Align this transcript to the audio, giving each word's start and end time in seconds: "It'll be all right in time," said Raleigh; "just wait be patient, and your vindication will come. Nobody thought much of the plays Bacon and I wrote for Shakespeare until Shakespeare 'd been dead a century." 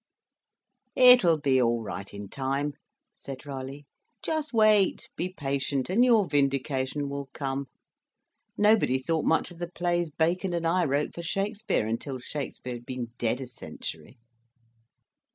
"It'll 0.95 1.37
be 1.37 1.61
all 1.61 1.83
right 1.83 2.11
in 2.11 2.27
time," 2.27 2.73
said 3.13 3.45
Raleigh; 3.45 3.85
"just 4.23 4.51
wait 4.51 5.11
be 5.15 5.29
patient, 5.29 5.91
and 5.91 6.03
your 6.03 6.25
vindication 6.27 7.07
will 7.07 7.29
come. 7.33 7.67
Nobody 8.57 8.97
thought 8.97 9.25
much 9.25 9.51
of 9.51 9.59
the 9.59 9.69
plays 9.71 10.09
Bacon 10.09 10.53
and 10.53 10.65
I 10.65 10.85
wrote 10.85 11.13
for 11.13 11.21
Shakespeare 11.21 11.85
until 11.85 12.17
Shakespeare 12.17 12.79
'd 12.79 12.85
been 12.87 13.11
dead 13.19 13.41
a 13.41 13.45
century." 13.45 14.17